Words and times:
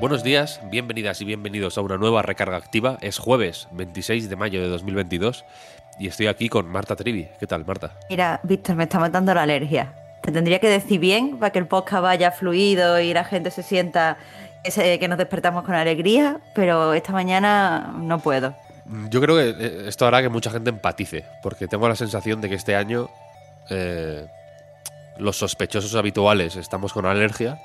Buenos 0.00 0.22
días, 0.22 0.60
bienvenidas 0.70 1.20
y 1.22 1.24
bienvenidos 1.24 1.76
a 1.76 1.80
una 1.80 1.96
nueva 1.96 2.22
recarga 2.22 2.56
activa. 2.56 2.98
Es 3.00 3.18
jueves 3.18 3.66
26 3.72 4.30
de 4.30 4.36
mayo 4.36 4.62
de 4.62 4.68
2022 4.68 5.44
y 5.98 6.06
estoy 6.06 6.28
aquí 6.28 6.48
con 6.48 6.68
Marta 6.68 6.94
Trivi. 6.94 7.28
¿Qué 7.40 7.48
tal, 7.48 7.66
Marta? 7.66 7.98
Mira, 8.08 8.38
Víctor, 8.44 8.76
me 8.76 8.84
está 8.84 9.00
matando 9.00 9.34
la 9.34 9.42
alergia. 9.42 9.92
Te 10.22 10.30
tendría 10.30 10.60
que 10.60 10.68
decir 10.68 11.00
bien 11.00 11.40
para 11.40 11.50
que 11.50 11.58
el 11.58 11.66
podcast 11.66 12.04
vaya 12.04 12.30
fluido 12.30 13.00
y 13.00 13.12
la 13.12 13.24
gente 13.24 13.50
se 13.50 13.64
sienta 13.64 14.18
que, 14.62 15.08
nos 15.08 15.18
despertamos 15.18 15.64
con 15.64 15.74
alegría, 15.74 16.40
pero 16.54 16.94
esta 16.94 17.10
mañana 17.10 17.92
no 17.98 18.20
puedo. 18.20 18.54
Yo 19.10 19.20
creo 19.20 19.34
que 19.34 19.50
eh, 19.50 19.88
esto 19.88 20.06
hará 20.06 20.22
que 20.22 20.28
mucha 20.28 20.52
gente 20.52 20.70
empatice, 20.70 21.24
porque 21.42 21.66
tengo 21.66 21.88
la 21.88 21.96
sensación 21.96 22.40
de 22.40 22.48
que 22.48 22.54
este 22.54 22.76
año 22.76 23.10
eh, 23.68 24.28
los 25.18 25.36
sospechosos 25.36 25.96
habituales 25.96 26.54
estamos 26.54 26.92
con 26.92 27.04
alergia. 27.04 27.60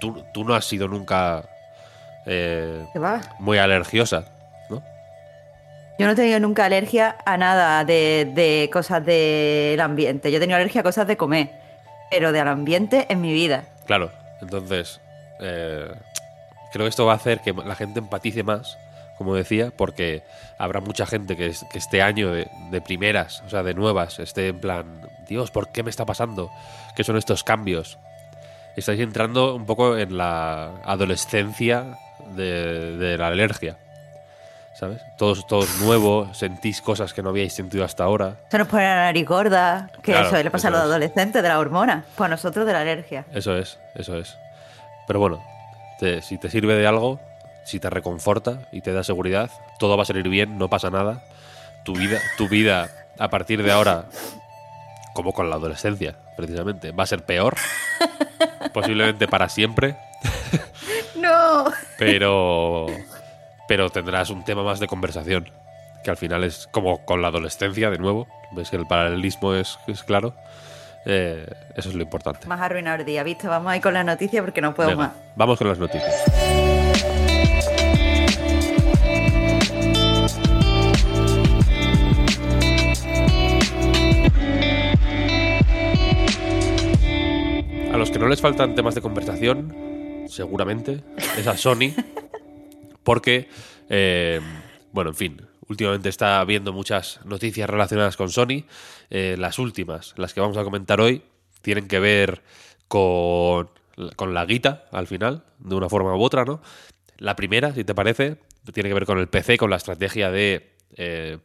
Tú, 0.00 0.24
tú 0.32 0.44
no 0.44 0.54
has 0.54 0.64
sido 0.64 0.88
nunca 0.88 1.42
eh, 2.26 2.84
muy 3.38 3.58
alergiosa, 3.58 4.24
¿no? 4.68 4.82
Yo 5.98 6.06
no 6.06 6.12
he 6.12 6.16
tenido 6.16 6.40
nunca 6.40 6.64
alergia 6.66 7.16
a 7.24 7.36
nada 7.38 7.84
de, 7.84 8.30
de 8.34 8.68
cosas 8.72 9.04
del 9.04 9.80
ambiente. 9.80 10.30
Yo 10.30 10.36
he 10.36 10.40
tenido 10.40 10.56
alergia 10.56 10.80
a 10.82 10.84
cosas 10.84 11.06
de 11.06 11.16
comer, 11.16 11.50
pero 12.10 12.32
del 12.32 12.48
ambiente 12.48 13.06
en 13.08 13.20
mi 13.20 13.32
vida. 13.32 13.64
Claro, 13.86 14.10
entonces 14.42 15.00
eh, 15.40 15.88
creo 16.72 16.84
que 16.84 16.88
esto 16.90 17.06
va 17.06 17.12
a 17.12 17.16
hacer 17.16 17.40
que 17.40 17.52
la 17.54 17.74
gente 17.74 18.00
empatice 18.00 18.42
más, 18.42 18.76
como 19.16 19.34
decía, 19.34 19.72
porque 19.74 20.22
habrá 20.58 20.80
mucha 20.80 21.06
gente 21.06 21.36
que, 21.36 21.46
es- 21.46 21.64
que 21.72 21.78
este 21.78 22.02
año 22.02 22.32
de, 22.32 22.48
de 22.70 22.80
primeras, 22.82 23.42
o 23.46 23.48
sea, 23.48 23.62
de 23.62 23.72
nuevas, 23.72 24.18
esté 24.18 24.48
en 24.48 24.60
plan, 24.60 25.00
Dios, 25.26 25.50
¿por 25.50 25.72
qué 25.72 25.82
me 25.82 25.88
está 25.88 26.04
pasando? 26.04 26.50
¿Qué 26.94 27.04
son 27.04 27.16
estos 27.16 27.42
cambios? 27.42 27.96
Estáis 28.76 29.00
entrando 29.00 29.54
un 29.54 29.64
poco 29.66 29.96
en 29.96 30.16
la 30.18 30.70
adolescencia 30.84 31.98
de, 32.34 32.96
de 32.98 33.16
la 33.18 33.28
alergia, 33.28 33.78
¿sabes? 34.78 35.00
Todos, 35.16 35.46
todo 35.46 35.62
es 35.64 35.80
nuevo, 35.80 36.32
sentís 36.34 36.82
cosas 36.82 37.14
que 37.14 37.22
no 37.22 37.30
habíais 37.30 37.54
sentido 37.54 37.84
hasta 37.84 38.04
ahora. 38.04 38.36
Se 38.50 38.58
nos 38.58 38.68
pone 38.68 38.84
la 38.84 38.96
nariz 38.96 39.26
gorda, 39.26 39.90
que 40.02 40.12
Claro, 40.12 40.26
eso 40.28 40.42
le 40.42 40.50
pasa 40.50 40.68
a 40.68 40.70
los 40.70 40.80
eso 40.80 40.86
es. 40.88 40.90
adolescentes 40.92 41.42
de 41.42 41.48
la 41.48 41.58
hormona. 41.58 42.04
Pues 42.14 42.26
a 42.26 42.28
nosotros 42.30 42.66
de 42.66 42.72
la 42.74 42.80
alergia. 42.82 43.24
Eso 43.32 43.56
es, 43.56 43.78
eso 43.94 44.18
es. 44.18 44.36
Pero 45.06 45.20
bueno, 45.20 45.42
te- 45.98 46.20
si 46.20 46.36
te 46.36 46.50
sirve 46.50 46.74
de 46.74 46.86
algo, 46.86 47.18
si 47.64 47.80
te 47.80 47.88
reconforta 47.88 48.58
y 48.72 48.82
te 48.82 48.92
da 48.92 49.02
seguridad, 49.02 49.50
todo 49.78 49.96
va 49.96 50.02
a 50.02 50.06
salir 50.06 50.28
bien, 50.28 50.58
no 50.58 50.68
pasa 50.68 50.90
nada. 50.90 51.22
Tu 51.84 51.94
vida, 51.94 52.18
tu 52.36 52.46
vida 52.48 52.90
a 53.18 53.28
partir 53.28 53.62
de 53.62 53.72
ahora, 53.72 54.04
como 55.14 55.32
con 55.32 55.48
la 55.48 55.56
adolescencia, 55.56 56.14
precisamente, 56.36 56.90
va 56.92 57.04
a 57.04 57.06
ser 57.06 57.22
peor. 57.24 57.56
posiblemente 58.72 59.28
para 59.28 59.48
siempre, 59.48 59.96
¡No! 61.16 61.64
pero, 61.98 62.86
pero 63.68 63.90
tendrás 63.90 64.30
un 64.30 64.44
tema 64.44 64.62
más 64.62 64.80
de 64.80 64.86
conversación. 64.86 65.50
Que 66.04 66.10
al 66.10 66.16
final 66.16 66.44
es 66.44 66.68
como 66.70 67.04
con 67.04 67.20
la 67.20 67.28
adolescencia, 67.28 67.90
de 67.90 67.98
nuevo. 67.98 68.28
Ves 68.52 68.70
que 68.70 68.76
el 68.76 68.86
paralelismo 68.86 69.54
es, 69.54 69.78
es 69.88 70.04
claro. 70.04 70.34
Eh, 71.04 71.46
eso 71.74 71.88
es 71.88 71.94
lo 71.94 72.02
importante. 72.02 72.46
Más 72.46 72.60
arruinado 72.60 72.98
el 73.00 73.04
día, 73.06 73.22
¿viste? 73.24 73.48
Vamos 73.48 73.72
ahí 73.72 73.80
con 73.80 73.94
la 73.94 74.04
noticia 74.04 74.40
porque 74.42 74.60
no 74.60 74.74
puedo 74.74 74.90
Venga, 74.90 75.02
más. 75.08 75.12
vamos 75.34 75.58
con 75.58 75.68
las 75.68 75.78
noticias. 75.78 76.75
Que 88.16 88.20
no 88.20 88.28
les 88.28 88.40
faltan 88.40 88.74
temas 88.74 88.94
de 88.94 89.02
conversación, 89.02 90.24
seguramente, 90.26 91.04
es 91.36 91.46
a 91.46 91.54
Sony, 91.54 91.92
porque, 93.04 93.50
eh, 93.90 94.40
bueno, 94.90 95.10
en 95.10 95.16
fin, 95.16 95.42
últimamente 95.68 96.08
está 96.08 96.40
habiendo 96.40 96.72
muchas 96.72 97.20
noticias 97.26 97.68
relacionadas 97.68 98.16
con 98.16 98.30
Sony. 98.30 98.64
Eh, 99.10 99.36
las 99.38 99.58
últimas, 99.58 100.14
las 100.16 100.32
que 100.32 100.40
vamos 100.40 100.56
a 100.56 100.64
comentar 100.64 100.98
hoy, 100.98 101.24
tienen 101.60 101.88
que 101.88 102.00
ver 102.00 102.42
con, 102.88 103.68
con 104.16 104.32
la 104.32 104.46
guita, 104.46 104.86
al 104.92 105.06
final, 105.06 105.44
de 105.58 105.74
una 105.74 105.90
forma 105.90 106.16
u 106.16 106.22
otra, 106.22 106.46
¿no? 106.46 106.62
La 107.18 107.36
primera, 107.36 107.74
si 107.74 107.84
te 107.84 107.94
parece, 107.94 108.38
tiene 108.72 108.88
que 108.88 108.94
ver 108.94 109.04
con 109.04 109.18
el 109.18 109.28
PC, 109.28 109.58
con 109.58 109.68
la 109.68 109.76
estrategia 109.76 110.30
de, 110.30 110.72
eh, 110.96 111.36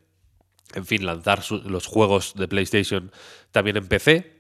en 0.74 0.86
fin, 0.86 1.06
lanzar 1.06 1.44
los 1.66 1.86
juegos 1.86 2.34
de 2.36 2.48
PlayStation 2.48 3.12
también 3.52 3.76
en 3.76 3.90
PC. 3.90 4.40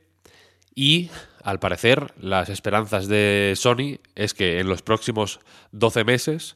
Y 0.73 1.09
al 1.43 1.59
parecer, 1.59 2.13
las 2.19 2.49
esperanzas 2.49 3.07
de 3.07 3.53
Sony 3.55 3.99
es 4.15 4.33
que 4.33 4.59
en 4.59 4.67
los 4.67 4.81
próximos 4.81 5.39
12 5.71 6.03
meses 6.03 6.55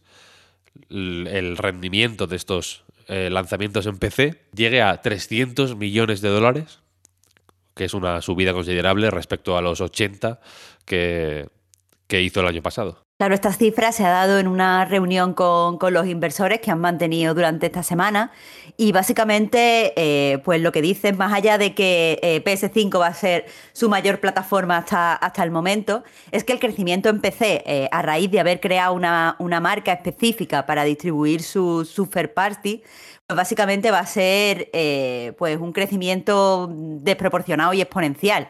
el 0.89 1.57
rendimiento 1.57 2.27
de 2.27 2.35
estos 2.35 2.83
eh, 3.07 3.29
lanzamientos 3.29 3.85
en 3.85 3.97
PC 3.97 4.41
llegue 4.53 4.81
a 4.81 5.01
300 5.01 5.75
millones 5.75 6.21
de 6.21 6.29
dólares, 6.29 6.79
que 7.75 7.85
es 7.85 7.93
una 7.93 8.21
subida 8.21 8.53
considerable 8.53 9.11
respecto 9.11 9.57
a 9.57 9.61
los 9.61 9.79
80 9.81 10.39
que, 10.85 11.47
que 12.07 12.21
hizo 12.21 12.41
el 12.41 12.47
año 12.47 12.61
pasado. 12.61 13.04
Claro, 13.17 13.33
esta 13.33 13.53
cifra 13.53 13.93
se 13.93 14.03
ha 14.03 14.09
dado 14.09 14.39
en 14.39 14.47
una 14.49 14.83
reunión 14.83 15.33
con, 15.33 15.77
con 15.77 15.93
los 15.93 16.05
inversores 16.05 16.59
que 16.59 16.69
han 16.69 16.81
mantenido 16.81 17.33
durante 17.33 17.67
esta 17.67 17.81
semana 17.81 18.33
y 18.75 18.91
básicamente, 18.91 19.93
eh, 19.95 20.39
pues 20.39 20.59
lo 20.59 20.73
que 20.73 20.81
dicen, 20.81 21.15
más 21.15 21.31
allá 21.31 21.57
de 21.57 21.73
que 21.73 22.19
eh, 22.21 22.43
PS5 22.43 22.99
va 22.99 23.07
a 23.07 23.13
ser 23.13 23.45
su 23.71 23.87
mayor 23.87 24.19
plataforma 24.19 24.75
hasta, 24.75 25.13
hasta 25.13 25.43
el 25.45 25.51
momento, 25.51 26.03
es 26.31 26.43
que 26.43 26.51
el 26.51 26.59
crecimiento 26.59 27.07
en 27.07 27.21
PC, 27.21 27.63
eh, 27.65 27.87
a 27.89 28.01
raíz 28.01 28.29
de 28.31 28.41
haber 28.41 28.59
creado 28.59 28.93
una, 28.93 29.37
una 29.39 29.61
marca 29.61 29.93
específica 29.93 30.65
para 30.65 30.83
distribuir 30.83 31.41
su, 31.41 31.85
su 31.85 32.07
third 32.07 32.33
party, 32.33 32.83
básicamente 33.33 33.89
va 33.89 33.99
a 33.99 34.05
ser 34.05 34.69
eh, 34.73 35.33
pues 35.37 35.59
un 35.59 35.73
crecimiento 35.73 36.69
desproporcionado 36.71 37.73
y 37.73 37.81
exponencial. 37.81 38.49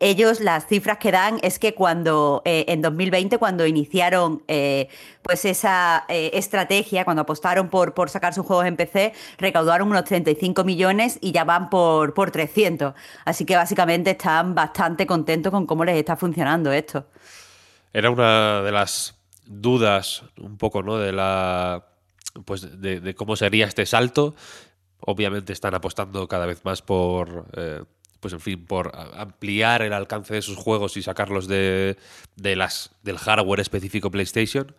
Ellos 0.00 0.40
las 0.40 0.66
cifras 0.66 0.98
que 0.98 1.12
dan 1.12 1.38
es 1.42 1.58
que 1.58 1.74
cuando 1.74 2.42
eh, 2.44 2.64
en 2.68 2.82
2020, 2.82 3.38
cuando 3.38 3.66
iniciaron 3.66 4.42
eh, 4.48 4.88
pues 5.22 5.44
esa 5.44 6.04
estrategia, 6.08 7.04
cuando 7.04 7.22
apostaron 7.22 7.68
por, 7.68 7.94
por 7.94 8.10
sacar 8.10 8.34
sus 8.34 8.44
juegos 8.44 8.66
en 8.66 8.76
PC, 8.76 9.14
recaudaron 9.38 9.88
unos 9.88 10.04
35 10.04 10.64
millones 10.64 11.18
y 11.22 11.32
ya 11.32 11.44
van 11.44 11.70
por, 11.70 12.12
por 12.12 12.30
300. 12.30 12.94
Así 13.24 13.44
que 13.44 13.56
básicamente 13.56 14.10
están 14.10 14.54
bastante 14.54 15.06
contentos 15.06 15.52
con 15.52 15.66
cómo 15.66 15.84
les 15.84 15.96
está 15.96 16.16
funcionando 16.16 16.72
esto. 16.72 17.06
Era 17.92 18.10
una 18.10 18.60
de 18.62 18.72
las 18.72 19.14
dudas 19.46 20.24
un 20.36 20.58
poco, 20.58 20.82
¿no? 20.82 20.98
De 20.98 21.12
la 21.12 21.95
pues 22.44 22.80
de, 22.80 23.14
cómo 23.14 23.36
sería 23.36 23.66
este 23.66 23.86
salto. 23.86 24.34
Obviamente 25.00 25.52
están 25.52 25.74
apostando 25.74 26.26
cada 26.28 26.46
vez 26.46 26.64
más 26.64 26.82
por 26.82 27.46
eh, 27.56 27.82
pues 28.20 28.32
en 28.32 28.40
fin, 28.40 28.64
por 28.64 28.92
ampliar 29.14 29.82
el 29.82 29.92
alcance 29.92 30.34
de 30.34 30.42
sus 30.42 30.56
juegos 30.56 30.96
y 30.96 31.02
sacarlos 31.02 31.46
de, 31.46 31.96
de 32.34 32.56
las 32.56 32.90
del 33.02 33.18
hardware 33.18 33.60
específico 33.60 34.10
PlayStation. 34.10 34.74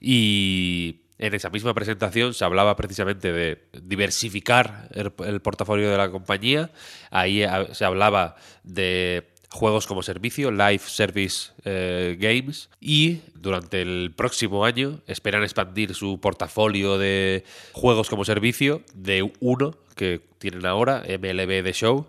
Y 0.00 1.02
en 1.18 1.34
esa 1.34 1.50
misma 1.50 1.74
presentación 1.74 2.34
se 2.34 2.44
hablaba 2.44 2.76
precisamente 2.76 3.32
de 3.32 3.68
diversificar 3.82 4.88
el, 4.92 5.12
el 5.26 5.40
portafolio 5.40 5.90
de 5.90 5.96
la 5.96 6.10
compañía. 6.10 6.70
Ahí 7.10 7.42
ah, 7.42 7.66
se 7.72 7.84
hablaba 7.84 8.36
de 8.62 9.32
juegos 9.50 9.86
como 9.86 10.02
servicio, 10.02 10.50
Live 10.50 10.80
Service 10.86 11.52
eh, 11.64 12.16
Games, 12.18 12.70
y 12.80 13.20
durante 13.34 13.82
el 13.82 14.12
próximo 14.16 14.64
año 14.64 15.00
esperan 15.06 15.42
expandir 15.42 15.94
su 15.94 16.20
portafolio 16.20 16.98
de 16.98 17.44
juegos 17.72 18.08
como 18.08 18.24
servicio 18.24 18.82
de 18.94 19.30
uno 19.40 19.74
que 19.94 20.20
tienen 20.38 20.66
ahora, 20.66 21.02
MLB 21.06 21.62
The 21.62 21.72
Show, 21.72 22.06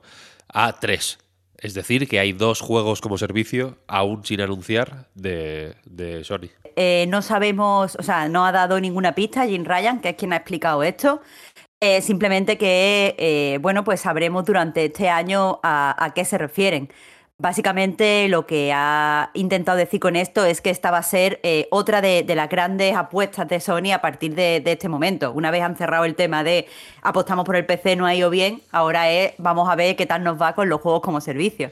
a 0.49 0.79
tres. 0.79 1.19
Es 1.57 1.73
decir, 1.73 2.07
que 2.07 2.19
hay 2.19 2.33
dos 2.33 2.61
juegos 2.61 3.01
como 3.01 3.17
servicio 3.17 3.77
aún 3.87 4.23
sin 4.23 4.41
anunciar 4.41 5.07
de, 5.15 5.73
Sony. 6.23 6.49
Eh, 6.75 7.05
no 7.09 7.23
sabemos, 7.23 7.95
o 7.95 8.03
sea, 8.03 8.27
no 8.29 8.45
ha 8.45 8.51
dado 8.51 8.79
ninguna 8.79 9.15
pista 9.15 9.47
Jim 9.47 9.65
Ryan, 9.65 9.99
que 9.99 10.09
es 10.09 10.15
quien 10.15 10.33
ha 10.33 10.37
explicado 10.37 10.83
esto. 10.83 11.21
Eh, 11.79 12.01
simplemente 12.01 12.57
que, 12.57 13.57
bueno, 13.61 13.83
pues 13.83 14.01
sabremos 14.01 14.45
durante 14.45 14.85
este 14.85 15.09
año 15.09 15.59
a 15.63 16.11
qué 16.13 16.25
se 16.25 16.37
refieren. 16.37 16.89
Básicamente 17.39 18.27
lo 18.29 18.47
que 18.47 18.71
ha 18.73 19.29
intentado 19.35 19.77
decir 19.77 19.99
con 19.99 20.15
esto 20.15 20.43
es 20.43 20.59
que 20.59 20.71
esta 20.71 20.89
va 20.89 20.97
a 20.97 21.03
ser 21.03 21.39
eh, 21.43 21.67
otra 21.69 22.01
de, 22.01 22.25
las 22.33 22.49
grandes 22.49 22.95
apuestas 22.95 23.47
de 23.47 23.59
Sony 23.59 23.91
a 23.93 24.01
partir 24.01 24.33
de, 24.33 24.63
este 24.65 24.89
momento. 24.89 25.31
Una 25.31 25.51
vez 25.51 25.61
han 25.61 25.77
cerrado 25.77 26.05
el 26.05 26.15
tema 26.15 26.43
de 26.43 26.67
apostamos 27.03 27.45
por 27.45 27.55
el 27.55 27.67
PC, 27.67 27.95
no 27.95 28.07
ha 28.07 28.15
ido 28.15 28.31
bien, 28.31 28.63
ahora 28.71 29.11
es 29.11 29.33
vamos 29.37 29.69
a 29.69 29.75
ver 29.75 29.95
qué 29.95 30.07
tal 30.07 30.23
nos 30.23 30.41
va 30.41 30.55
con 30.55 30.67
los 30.67 30.81
juegos 30.81 31.01
como 31.01 31.21
servicio. 31.21 31.71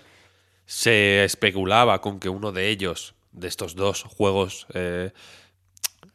Se 0.67 1.23
especulaba 1.23 1.99
con 1.99 2.19
que 2.19 2.29
uno 2.29 2.51
de 2.51 2.69
ellos, 2.69 3.15
de 3.31 3.47
estos 3.47 3.73
dos 3.73 4.03
juegos, 4.03 4.67
eh, 4.75 5.13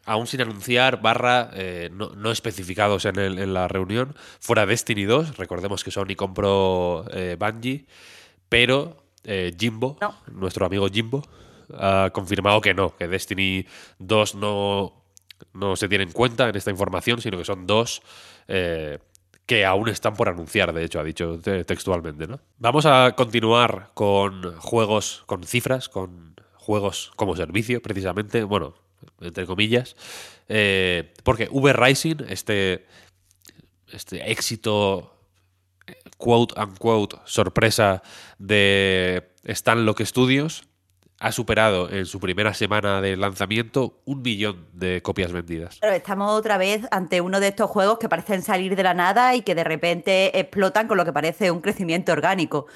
aún 0.05 0.29
sin 0.29 0.43
anunciar, 0.43 1.03
barra 1.03 1.51
eh, 1.55 1.91
no, 1.93 2.31
especificados 2.31 3.05
en, 3.05 3.19
en, 3.19 3.53
la 3.53 3.67
reunión, 3.67 4.15
fuera 4.39 4.65
Destiny 4.65 5.07
2. 5.07 5.39
Recordemos 5.39 5.83
que 5.83 5.91
Sony 5.91 6.15
compró 6.17 7.05
Bungie, 7.37 7.87
pero 8.49 9.10
eh, 9.25 9.55
Jimbo, 9.59 9.99
nuestro 10.33 10.67
amigo 10.67 10.89
Jimbo, 10.89 11.23
ha 11.75 12.11
confirmado 12.13 12.61
que 12.61 12.75
no, 12.75 12.97
que 12.97 13.09
Destiny 13.09 13.67
2 13.99 14.35
no, 14.37 15.05
no 15.53 15.77
se 15.77 15.89
tiene 15.89 16.05
en 16.05 16.13
cuenta 16.13 16.49
en 16.49 16.57
esta 16.57 16.71
información, 16.71 17.21
sino 17.21 17.39
que 17.39 17.45
son 17.45 17.67
dos 17.67 18.03
eh, 18.49 18.99
que 19.47 19.65
aún 19.65 19.89
están 19.89 20.15
por 20.15 20.29
anunciar, 20.29 20.73
de 20.73 20.85
hecho, 20.85 21.01
ha 21.01 21.05
dicho 21.05 21.41
textualmente. 21.67 22.27
¿no? 22.27 22.41
Vamos 22.59 22.87
a 22.87 23.15
continuar 23.17 23.91
con 23.95 24.57
juegos 24.59 25.25
con 25.27 25.43
cifras, 25.43 25.89
con 25.89 26.37
juegos 26.55 27.11
como 27.17 27.35
servicio, 27.35 27.83
precisamente, 27.83 28.45
bueno, 28.45 28.75
entre 29.21 29.47
comillas, 29.47 29.97
eh, 30.49 31.13
porque 31.25 31.49
V 31.51 31.73
Rising, 31.73 32.17
este, 32.29 32.87
este 33.89 34.31
éxito 34.31 35.20
quote 36.17 36.55
unquote 36.61 37.17
sorpresa 37.25 38.03
de 38.39 39.31
Stanlock 39.47 40.03
Studios 40.03 40.65
ha 41.21 41.33
superado 41.33 41.91
en 41.91 42.07
su 42.07 42.19
primera 42.19 42.55
semana 42.55 43.03
de 43.03 43.15
lanzamiento 43.17 44.01
un 44.07 44.23
millón 44.23 44.67
de 44.73 45.03
copias 45.03 45.33
vendidas. 45.33 45.77
Pero 45.79 45.93
estamos 45.93 46.31
otra 46.33 46.57
vez 46.57 46.89
ante 46.91 47.21
uno 47.21 47.41
de 47.41 47.49
estos 47.49 47.71
juegos 47.71 47.99
que 47.99 48.09
parecen 48.09 48.41
salir 48.43 48.75
de 48.75 48.83
la 48.83 48.95
nada 48.95 49.35
y 49.35 49.43
que 49.43 49.55
de 49.55 49.63
repente 49.63 50.41
explotan 50.41 50.89
con 50.89 50.97
lo 50.97 51.05
que 51.05 51.13
parece 51.13 51.51
un 51.51 51.61
crecimiento 51.61 52.13
orgánico. 52.13 52.67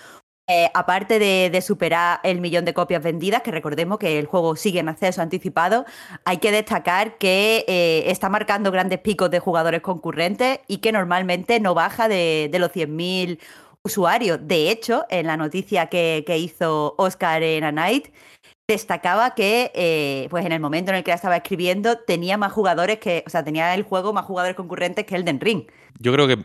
Eh, 0.46 0.68
aparte 0.74 1.18
de, 1.18 1.62
superar 1.62 2.20
el 2.22 2.42
millón 2.42 2.66
de 2.66 2.74
copias 2.74 3.02
vendidas, 3.02 3.40
que 3.40 3.50
recordemos 3.50 3.98
que 3.98 4.18
el 4.18 4.26
juego 4.26 4.56
sigue 4.56 4.80
en 4.80 4.90
acceso 4.90 5.22
anticipado, 5.22 5.86
hay 6.26 6.36
que 6.36 6.52
destacar 6.52 7.16
que 7.16 7.64
eh, 7.66 8.04
está 8.08 8.28
marcando 8.28 8.70
grandes 8.70 8.98
picos 8.98 9.30
de 9.30 9.38
jugadores 9.38 9.80
concurrentes 9.80 10.60
y 10.68 10.78
que 10.78 10.92
normalmente 10.92 11.60
no 11.60 11.72
baja 11.72 12.08
de, 12.08 12.50
los 12.58 12.70
100.000 12.72 13.38
usuarios. 13.84 14.38
De 14.42 14.70
hecho, 14.70 15.06
en 15.08 15.28
la 15.28 15.38
noticia 15.38 15.86
que, 15.86 16.22
hizo 16.38 16.94
Oscar 16.98 17.42
en 17.42 17.64
A 17.64 17.72
Night, 17.72 18.08
destacaba 18.68 19.34
que 19.34 19.72
eh, 19.74 20.26
pues 20.28 20.44
en 20.44 20.52
el 20.52 20.60
momento 20.60 20.90
en 20.90 20.98
el 20.98 21.04
que 21.04 21.10
la 21.10 21.16
estaba 21.16 21.36
escribiendo 21.36 21.96
tenía 21.96 22.36
más 22.36 22.52
jugadores 22.52 22.98
que, 22.98 23.24
o 23.26 23.30
sea, 23.30 23.44
tenía 23.44 23.74
el 23.74 23.82
juego 23.82 24.12
más 24.12 24.26
jugadores 24.26 24.56
concurrentes 24.56 25.06
que 25.06 25.16
el 25.16 25.24
Den 25.24 25.40
Ring. 25.40 25.64
Yo 26.00 26.12
creo 26.12 26.28
que 26.28 26.36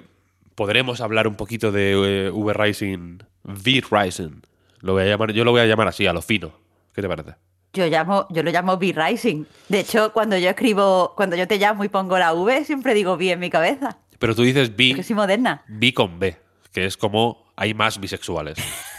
podremos 0.56 1.02
hablar 1.02 1.28
un 1.28 1.36
poquito 1.36 1.74
de 1.74 2.32
V 2.34 2.54
Rising 2.54 3.29
V-Rising. 3.50 4.42
Lo 4.82 4.94
voy 4.94 5.04
a 5.04 5.06
llamar, 5.08 5.32
yo 5.32 5.44
lo 5.44 5.52
voy 5.52 5.62
a 5.62 5.66
llamar 5.66 5.88
así, 5.88 6.08
a 6.08 6.14
lo 6.14 6.22
fino. 6.22 6.52
¿Qué 6.94 7.02
te 7.02 7.08
parece? 7.08 7.36
Yo, 7.74 7.86
llamo, 7.88 8.28
yo 8.30 8.44
lo 8.44 8.52
llamo 8.52 8.74
V-Rising. 8.74 9.46
De 9.68 9.82
hecho, 9.82 10.12
cuando 10.14 10.38
yo 10.38 10.50
escribo, 10.50 11.14
cuando 11.16 11.36
yo 11.36 11.48
te 11.48 11.58
llamo 11.58 11.84
y 11.84 11.90
pongo 11.90 12.18
la 12.18 12.34
V, 12.34 12.66
siempre 12.66 12.94
digo 12.94 13.14
V 13.14 13.32
en 13.32 13.40
mi 13.40 13.50
cabeza. 13.50 13.98
Pero 14.18 14.36
tú 14.36 14.44
dices 14.44 14.76
B. 14.76 14.90
Porque 14.90 15.04
soy 15.04 15.16
moderna. 15.16 15.64
B 15.68 15.94
con 15.94 16.20
B, 16.20 16.38
que 16.72 16.86
es 16.86 16.98
como 16.98 17.52
hay 17.56 17.74
más 17.74 18.00
bisexuales. 18.00 18.58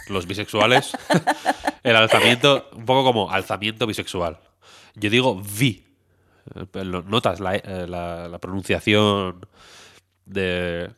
Los 0.08 0.26
bisexuales, 0.26 0.97
el 1.82 1.97
alzamiento, 1.97 2.69
un 2.75 2.85
poco 2.85 3.05
como 3.05 3.31
alzamiento 3.31 3.87
bisexual. 3.87 4.38
Yo 4.94 5.11
digo 5.11 5.32
V. 5.32 5.85
Notas 7.06 7.38
la, 7.38 7.55
eh, 7.56 7.87
la 7.87 8.38
pronunciación 8.41 9.47
de, 10.25 10.91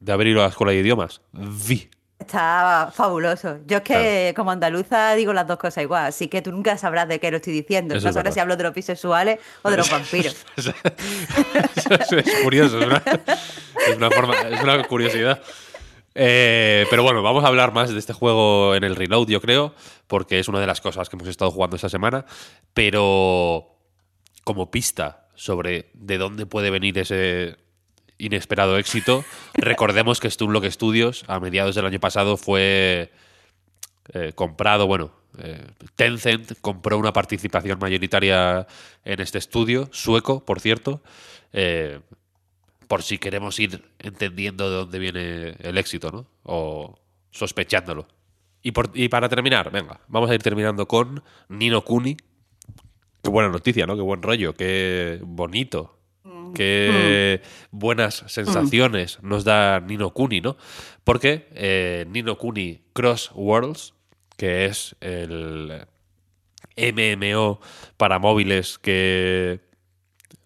de 0.00 0.12
haber 0.12 0.26
ido 0.28 0.40
a 0.40 0.44
la 0.44 0.48
escuela 0.50 0.72
de 0.72 0.78
idiomas. 0.78 1.20
V. 1.32 1.90
Está 2.20 2.92
fabuloso. 2.94 3.58
Yo 3.66 3.78
es 3.78 3.82
que 3.82 4.32
como 4.36 4.50
andaluza 4.50 5.14
digo 5.14 5.32
las 5.32 5.46
dos 5.46 5.58
cosas 5.58 5.82
igual, 5.82 6.06
así 6.06 6.28
que 6.28 6.42
tú 6.42 6.52
nunca 6.52 6.76
sabrás 6.76 7.08
de 7.08 7.18
qué 7.18 7.30
lo 7.30 7.38
estoy 7.38 7.54
diciendo. 7.54 7.94
no 7.94 8.12
sabrás 8.12 8.34
si 8.34 8.40
hablo 8.40 8.56
de 8.56 8.62
los 8.62 8.74
bisexuales 8.74 9.40
o 9.62 9.70
de 9.70 9.76
los 9.78 9.90
vampiros. 9.90 10.36
es, 10.56 12.34
curioso, 12.44 12.78
es 12.78 12.86
una, 13.96 14.10
forma, 14.10 14.34
es 14.38 14.62
una 14.62 14.86
curiosidad. 14.86 15.40
Eh, 16.14 16.86
pero 16.90 17.02
bueno, 17.02 17.22
vamos 17.22 17.42
a 17.44 17.48
hablar 17.48 17.72
más 17.72 17.90
de 17.90 17.98
este 17.98 18.12
juego 18.12 18.74
en 18.74 18.84
el 18.84 18.96
reload, 18.96 19.28
yo 19.28 19.40
creo, 19.40 19.74
porque 20.06 20.38
es 20.38 20.48
una 20.48 20.60
de 20.60 20.66
las 20.66 20.80
cosas 20.80 21.08
que 21.08 21.16
hemos 21.16 21.28
estado 21.28 21.50
jugando 21.50 21.76
esta 21.76 21.88
semana. 21.88 22.26
Pero 22.74 23.76
como 24.44 24.70
pista 24.70 25.28
sobre 25.34 25.90
de 25.94 26.18
dónde 26.18 26.44
puede 26.44 26.70
venir 26.70 26.98
ese 26.98 27.56
inesperado 28.20 28.78
éxito. 28.78 29.24
Recordemos 29.54 30.20
que 30.20 30.30
Stunlock 30.30 30.66
Studios 30.66 31.24
a 31.26 31.40
mediados 31.40 31.74
del 31.74 31.86
año 31.86 31.98
pasado 31.98 32.36
fue 32.36 33.10
eh, 34.12 34.32
comprado, 34.34 34.86
bueno, 34.86 35.12
eh, 35.38 35.66
Tencent 35.96 36.58
compró 36.60 36.98
una 36.98 37.12
participación 37.12 37.78
mayoritaria 37.78 38.66
en 39.04 39.20
este 39.20 39.38
estudio, 39.38 39.88
sueco, 39.92 40.44
por 40.44 40.60
cierto, 40.60 41.02
eh, 41.52 42.00
por 42.88 43.02
si 43.02 43.18
queremos 43.18 43.58
ir 43.60 43.84
entendiendo 43.98 44.68
de 44.68 44.76
dónde 44.76 44.98
viene 44.98 45.56
el 45.60 45.78
éxito, 45.78 46.10
¿no? 46.10 46.26
O 46.42 46.98
sospechándolo. 47.30 48.08
Y, 48.62 48.72
y 48.94 49.08
para 49.08 49.28
terminar, 49.28 49.70
venga, 49.70 50.00
vamos 50.08 50.28
a 50.28 50.34
ir 50.34 50.42
terminando 50.42 50.86
con 50.86 51.22
Nino 51.48 51.82
Kuni. 51.82 52.16
Qué 53.22 53.30
buena 53.30 53.48
noticia, 53.48 53.86
¿no? 53.86 53.94
Qué 53.94 54.02
buen 54.02 54.22
rollo, 54.22 54.54
qué 54.54 55.20
bonito 55.22 55.99
qué 56.54 57.42
buenas 57.70 58.24
sensaciones 58.26 59.22
nos 59.22 59.44
da 59.44 59.80
Nino 59.80 60.10
Kuni, 60.10 60.40
¿no? 60.40 60.56
Porque 61.04 61.48
eh, 61.54 62.06
Nino 62.08 62.38
Kuni 62.38 62.82
Cross 62.92 63.32
Worlds, 63.34 63.94
que 64.36 64.66
es 64.66 64.96
el 65.00 65.86
MMO 66.76 67.60
para 67.96 68.18
móviles 68.18 68.78
que 68.78 69.60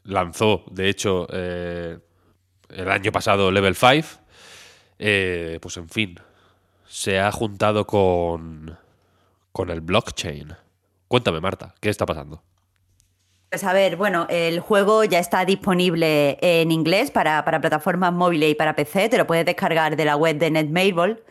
lanzó, 0.05 0.65
de 0.71 0.89
hecho, 0.89 1.27
eh, 1.33 1.99
el 2.71 2.91
año 2.91 3.12
pasado 3.12 3.50
Level 3.50 3.75
5, 3.75 4.09
eh, 4.99 5.59
pues 5.61 5.77
en 5.77 5.89
fin, 5.89 6.19
se 6.87 7.19
ha 7.19 7.31
juntado 7.33 7.87
con, 7.87 8.79
con 9.53 9.71
el 9.71 9.81
blockchain. 9.81 10.55
Cuéntame, 11.09 11.41
Marta, 11.41 11.75
¿qué 11.81 11.88
está 11.88 12.07
pasando? 12.07 12.43
Pues 13.54 13.62
a 13.62 13.73
ver, 13.73 13.94
bueno, 13.94 14.26
el 14.30 14.58
juego 14.58 15.04
ya 15.04 15.20
está 15.20 15.44
disponible 15.44 16.38
en 16.40 16.73
inglés 16.73 17.12
para, 17.12 17.44
plataformas 17.44 18.12
móviles 18.12 18.50
y 18.50 18.56
para 18.56 18.75
PC, 18.75 19.08
te 19.08 19.16
lo 19.16 19.28
puedes 19.28 19.46
descargar 19.46 19.94
de 19.94 20.04
la 20.04 20.16
web 20.16 20.38
de 20.38 20.50
Netmable. 20.50 21.23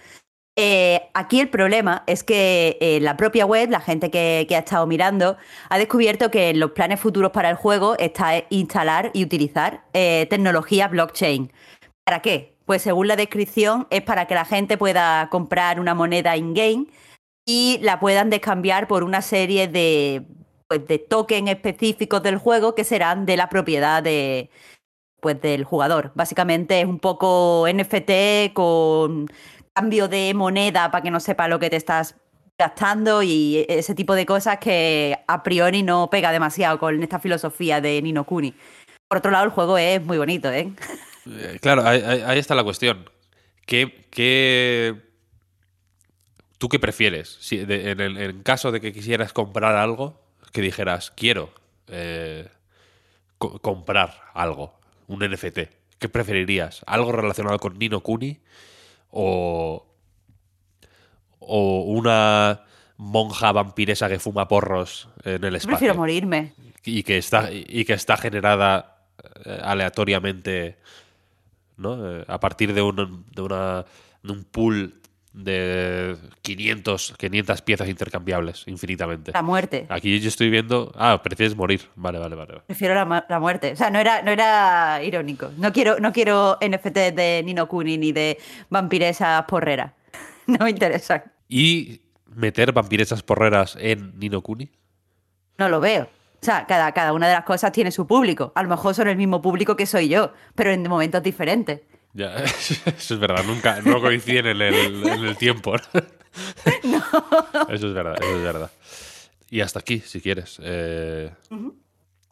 Eh, 0.56 1.02
aquí 1.14 1.42
el 1.42 1.50
problema 1.50 2.06
es 2.08 2.24
que 2.24 2.78
eh, 2.80 3.02
la 3.02 3.18
propia 3.18 3.46
web, 3.46 3.70
la 3.70 3.82
gente 3.82 4.10
que, 4.10 4.48
ha 4.50 4.58
estado 4.60 4.88
mirando, 4.88 5.36
ha 5.68 5.78
descubierto 5.78 6.32
que 6.32 6.54
los 6.54 6.72
planes 6.72 7.02
futuros 7.02 7.32
para 7.32 7.50
el 7.50 7.58
juego 7.58 7.98
está 8.00 8.46
instalar 8.50 9.12
y 9.14 9.26
utilizar 9.26 9.84
eh, 9.92 10.26
tecnología 10.30 10.88
blockchain. 10.88 11.52
¿Para 12.06 12.22
qué? 12.22 12.56
Pues 12.64 12.84
según 12.84 13.10
la 13.10 13.18
descripción 13.18 13.86
es 13.90 14.02
para 14.02 14.28
que 14.28 14.36
la 14.36 14.46
gente 14.46 14.78
pueda 14.78 15.28
comprar 15.30 15.78
una 15.78 15.94
moneda 15.94 16.38
in-game 16.38 16.86
y 17.46 17.80
la 17.82 18.00
puedan 18.00 18.30
descambiar 18.30 18.88
por 18.88 19.04
una 19.04 19.22
serie 19.22 19.68
de, 19.68 20.26
pues, 20.74 20.88
de 20.88 20.98
tokens 20.98 21.52
específicos 21.52 22.24
del 22.24 22.40
juego 22.40 22.74
que 22.74 22.84
serán 22.84 23.28
de 23.28 23.38
la 23.38 23.48
propiedad 23.48 24.02
de, 24.02 24.50
pues, 25.22 25.40
del 25.40 25.66
jugador. 25.66 26.12
Básicamente 26.16 26.82
es 26.82 26.88
un 26.88 26.98
poco 26.98 27.68
NFT 27.72 28.54
con 28.54 29.28
cambio 29.72 30.08
de 30.08 30.34
moneda 30.34 30.90
para 30.90 31.04
que 31.04 31.12
no 31.12 31.20
sepa 31.20 31.48
lo 31.48 31.60
que 31.60 31.70
te 31.70 31.76
estás 31.76 32.16
gastando 32.58 33.22
y 33.22 33.68
ese 33.70 33.94
tipo 33.94 34.16
de 34.16 34.26
cosas 34.26 34.58
que 34.58 35.16
a 35.28 35.44
priori 35.44 35.84
no 35.84 36.10
pega 36.10 36.32
demasiado 36.32 36.80
con 36.80 37.04
esta 37.04 37.20
filosofía 37.20 37.80
de 37.80 38.02
Nino 38.02 38.24
Kuni. 38.24 38.56
Por 39.08 39.20
otro 39.20 39.30
lado, 39.30 39.46
el 39.46 39.52
juego 39.52 39.78
es 39.78 40.04
muy 40.04 40.18
bonito, 40.18 40.52
¿eh? 40.52 40.72
eh 41.28 41.60
claro, 41.62 41.84
ahí, 41.86 42.40
está 42.40 42.56
la 42.56 42.64
cuestión. 42.64 43.08
¿Qué, 43.68 45.04
tú 46.58 46.68
qué 46.68 46.80
prefieres? 46.80 47.38
Si, 47.42 47.60
en 47.60 48.00
el 48.00 48.42
caso 48.42 48.72
de 48.72 48.82
que 48.82 48.92
quisieras 48.92 49.34
comprar 49.34 49.76
algo, 49.76 50.23
que 50.54 50.62
dijeras, 50.62 51.12
quiero 51.12 51.50
eh, 51.88 52.48
comprar 53.38 54.22
algo, 54.34 54.80
un 55.08 55.20
NFT, 55.20 55.60
¿qué 56.00 56.10
preferirías? 56.10 56.84
¿Algo 56.86 57.12
relacionado 57.12 57.60
con 57.60 57.78
Nino 57.78 58.00
Kuni 58.00 58.40
o, 59.10 59.86
o 61.40 61.82
una 61.82 62.62
monja 62.96 63.52
vampiresa 63.52 64.08
que 64.08 64.20
fuma 64.20 64.48
porros 64.48 65.10
en 65.26 65.44
el 65.44 65.56
espacio? 65.56 65.78
Prefiero 65.78 65.96
morirme. 65.96 66.54
Y 66.86 67.04
que 67.04 67.18
está, 67.18 67.50
y 67.52 67.84
que 67.84 67.94
está 67.94 68.16
generada 68.16 69.08
eh, 69.46 69.60
aleatoriamente 69.62 70.78
¿no? 71.78 72.20
Eh, 72.20 72.26
a 72.28 72.40
partir 72.40 72.74
de 72.74 72.82
un, 72.82 73.26
de, 73.32 73.42
una, 73.42 73.86
de 74.22 74.32
un 74.32 74.44
pool 74.44 75.02
de 75.34 76.16
500, 76.44 77.16
500 77.18 77.62
piezas 77.64 77.90
intercambiables 77.90 78.64
infinitamente. 78.68 79.32
La 79.34 79.42
muerte. 79.42 79.86
Aquí 79.90 80.20
yo 80.20 80.30
estoy 80.30 80.50
viendo. 80.50 80.94
Ah, 80.96 81.22
prefieres 81.24 81.56
morir. 81.56 81.82
Vale, 81.96 82.20
vale, 82.20 82.36
vale. 82.36 82.62
Prefiero 82.68 82.94
la, 82.94 83.26
la 83.28 83.40
muerte. 83.40 83.72
O 83.74 83.76
sea, 83.76 83.90
no 83.90 84.00
era, 84.00 84.22
no 84.22 84.32
era 84.32 85.02
irónico. 85.04 85.52
No 85.58 85.74
quiero, 85.74 86.00
no 86.00 86.14
quiero 86.14 86.58
NFT 86.62 86.98
de 87.16 87.42
Nino 87.44 87.68
Kuni 87.68 87.98
ni 87.98 88.12
de 88.12 88.38
vampiresas 88.70 89.44
porreras. 89.46 89.92
No 90.46 90.66
me 90.66 90.72
interesan. 90.72 91.24
Y 91.48 92.02
meter 92.28 92.74
vampiresas 92.74 93.24
porreras 93.24 93.78
en 93.80 94.20
Nino 94.20 94.42
Kuni. 94.42 94.70
No 95.58 95.70
lo 95.70 95.80
veo. 95.80 96.04
O 96.04 96.46
sea, 96.46 96.66
cada, 96.66 96.92
cada 96.92 97.14
una 97.14 97.30
de 97.30 97.34
las 97.34 97.46
cosas 97.46 97.72
tiene 97.72 97.92
su 97.92 98.06
público. 98.06 98.52
A 98.54 98.64
lo 98.64 98.68
mejor 98.68 98.94
son 98.94 99.08
el 99.08 99.16
mismo 99.16 99.42
público 99.42 99.78
que 99.78 99.86
soy 99.86 100.10
yo, 100.10 100.34
pero 100.54 100.72
en 100.72 100.84
momentos 100.84 101.24
diferentes. 101.24 101.80
Ya, 102.14 102.36
eso 102.44 103.14
es 103.16 103.20
verdad, 103.20 103.44
nunca, 103.46 103.82
no 103.82 104.00
coinciden 104.00 104.46
en 104.48 104.62
el, 104.62 105.08
en 105.08 105.26
el 105.26 105.38
tiempo. 105.38 105.76
¿no? 106.84 107.04
Eso 107.70 107.88
es 107.88 107.94
verdad, 107.94 108.16
eso 108.22 108.38
es 108.38 108.44
verdad. 108.44 108.72
Y 109.50 109.62
hasta 109.62 109.80
aquí, 109.80 110.00
si 110.00 110.22
quieres. 110.22 110.58
Eh, 110.62 111.32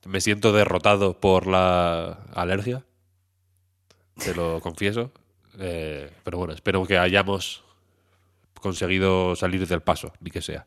Me 0.06 0.22
siento 0.22 0.52
derrotado 0.54 1.20
por 1.20 1.48
la 1.48 2.20
alergia, 2.34 2.84
te 4.24 4.34
lo 4.36 4.60
confieso. 4.60 5.12
Eh, 5.60 6.10
pero 6.24 6.38
bueno, 6.38 6.54
espero 6.54 6.86
que 6.86 6.98
hayamos 6.98 7.64
conseguido 8.60 9.36
salir 9.36 9.68
del 9.68 9.82
paso, 9.82 10.14
ni 10.20 10.32
que 10.32 10.42
sea. 10.42 10.66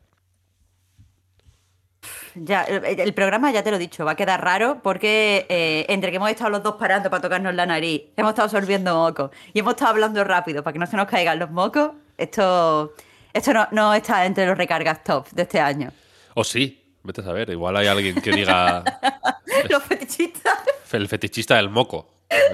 Ya, 2.35 2.63
el, 2.63 2.99
el 2.99 3.13
programa, 3.13 3.51
ya 3.51 3.63
te 3.63 3.69
lo 3.71 3.77
he 3.77 3.79
dicho, 3.79 4.03
va 4.05 4.11
a 4.11 4.15
quedar 4.15 4.43
raro 4.43 4.79
porque 4.83 5.45
eh, 5.49 5.85
entre 5.89 6.09
que 6.11 6.17
hemos 6.17 6.29
estado 6.29 6.49
los 6.49 6.63
dos 6.63 6.75
parando 6.75 7.09
para 7.09 7.21
tocarnos 7.21 7.53
la 7.55 7.65
nariz, 7.65 8.03
hemos 8.17 8.31
estado 8.31 8.49
sorbiendo 8.49 8.93
mocos 8.95 9.31
y 9.53 9.59
hemos 9.59 9.73
estado 9.73 9.91
hablando 9.91 10.23
rápido 10.23 10.61
para 10.63 10.73
que 10.73 10.79
no 10.79 10.85
se 10.87 10.97
nos 10.97 11.07
caigan 11.07 11.39
los 11.39 11.49
mocos, 11.49 11.91
esto, 12.17 12.93
esto 13.33 13.53
no, 13.53 13.67
no 13.71 13.93
está 13.93 14.25
entre 14.25 14.45
los 14.45 14.57
recargas 14.57 15.03
top 15.03 15.29
de 15.31 15.43
este 15.43 15.59
año. 15.61 15.91
O 16.33 16.43
sí, 16.43 16.83
vete 17.03 17.21
a 17.21 17.23
saber, 17.23 17.49
igual 17.51 17.77
hay 17.77 17.87
alguien 17.87 18.21
que 18.21 18.31
diga 18.31 18.83
los 19.69 19.83
fetichistas. 19.83 20.59
el 20.91 21.07
fetichista 21.07 21.55
del 21.55 21.69
moco. 21.69 22.09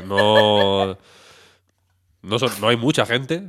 No, 0.06 0.96
no, 2.22 2.40
son- 2.40 2.62
no 2.62 2.68
hay 2.68 2.78
mucha 2.78 3.06
gente. 3.06 3.44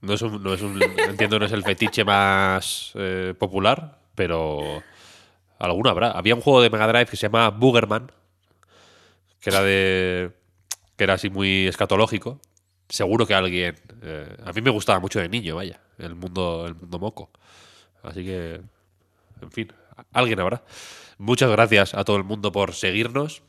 No 0.00 0.14
es 0.14 0.22
un, 0.22 0.42
no 0.42 0.54
es 0.54 0.62
un- 0.62 0.80
entiendo, 0.82 1.38
no 1.38 1.46
es 1.46 1.52
el 1.52 1.62
fetiche 1.62 2.04
más 2.04 2.92
eh, 2.94 3.34
popular, 3.38 3.98
pero 4.14 4.82
alguno 5.58 5.90
habrá. 5.90 6.10
Había 6.10 6.34
un 6.34 6.40
juego 6.40 6.62
de 6.62 6.70
Mega 6.70 6.86
Drive 6.88 7.06
que 7.06 7.16
se 7.16 7.22
llama 7.28 7.50
Boogerman, 7.50 8.12
que 9.40 9.50
era 9.50 9.62
de. 9.62 10.32
que 10.96 11.04
era 11.04 11.14
así 11.14 11.30
muy 11.30 11.66
escatológico. 11.66 12.40
Seguro 12.88 13.26
que 13.26 13.34
alguien. 13.34 13.76
eh, 14.02 14.36
a 14.44 14.52
mí 14.52 14.60
me 14.60 14.70
gustaba 14.70 15.00
mucho 15.00 15.20
de 15.20 15.28
niño, 15.28 15.56
vaya, 15.56 15.80
el 15.98 16.14
mundo, 16.14 16.66
el 16.66 16.74
mundo 16.74 16.98
moco. 16.98 17.30
Así 18.02 18.24
que. 18.24 18.60
En 19.40 19.50
fin, 19.50 19.72
alguien 20.12 20.40
habrá. 20.40 20.62
Muchas 21.18 21.50
gracias 21.50 21.94
a 21.94 22.04
todo 22.04 22.16
el 22.16 22.24
mundo 22.24 22.52
por 22.52 22.74
seguirnos 22.74 23.42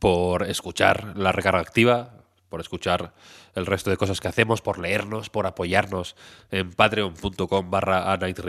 por 0.00 0.48
escuchar 0.48 1.12
la 1.16 1.30
recarga 1.30 1.60
activa, 1.60 2.14
por 2.48 2.60
escuchar 2.60 3.12
el 3.54 3.66
resto 3.66 3.90
de 3.90 3.96
cosas 3.96 4.18
que 4.18 4.28
hacemos, 4.28 4.62
por 4.62 4.78
leernos, 4.78 5.28
por 5.30 5.46
apoyarnos 5.46 6.16
en 6.50 6.72
patreon.com 6.72 7.70
barra 7.70 8.10
a 8.10 8.16
night. 8.16 8.40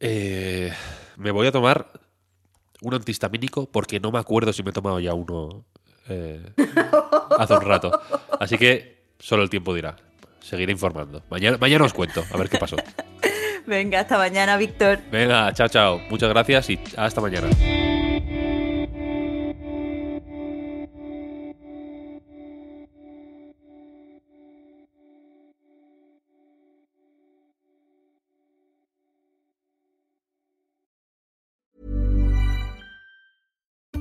Eh, 0.00 0.72
me 1.16 1.30
voy 1.30 1.46
a 1.46 1.52
tomar 1.52 1.90
un 2.82 2.94
antihistamínico 2.94 3.66
porque 3.66 4.00
no 4.00 4.12
me 4.12 4.18
acuerdo 4.18 4.52
si 4.52 4.62
me 4.62 4.70
he 4.70 4.72
tomado 4.72 5.00
ya 5.00 5.14
uno 5.14 5.64
eh, 6.08 6.42
hace 7.38 7.54
un 7.54 7.62
rato. 7.62 8.00
Así 8.38 8.58
que 8.58 9.04
solo 9.18 9.42
el 9.42 9.50
tiempo 9.50 9.74
dirá. 9.74 9.96
Seguiré 10.40 10.72
informando. 10.72 11.22
Mañana, 11.30 11.56
mañana 11.58 11.84
os 11.84 11.94
cuento, 11.94 12.22
a 12.30 12.36
ver 12.36 12.48
qué 12.48 12.58
pasó. 12.58 12.76
Venga, 13.66 14.00
hasta 14.00 14.18
mañana, 14.18 14.58
Víctor. 14.58 15.00
Venga, 15.10 15.52
chao, 15.54 15.68
chao. 15.68 15.98
Muchas 16.10 16.28
gracias 16.28 16.68
y 16.68 16.78
hasta 16.96 17.20
mañana. 17.22 17.48